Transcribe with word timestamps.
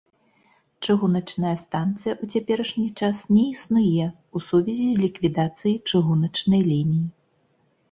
Чыгуначная 0.85 1.51
станцыя 1.63 2.13
ў 2.23 2.37
цяперашні 2.37 2.87
час 2.99 3.17
не 3.35 3.45
існуе 3.53 4.07
ў 4.09 4.37
сувязі 4.49 4.87
з 4.97 5.07
ліквідацыяй 5.07 5.77
чыгуначнай 5.89 6.61
лініі. 6.73 7.07